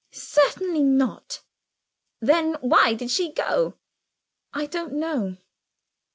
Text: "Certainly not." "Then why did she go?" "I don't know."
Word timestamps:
"Certainly 0.09 0.81
not." 0.81 1.43
"Then 2.21 2.55
why 2.61 2.95
did 2.95 3.11
she 3.11 3.31
go?" 3.31 3.75
"I 4.51 4.65
don't 4.65 4.93
know." 4.93 5.37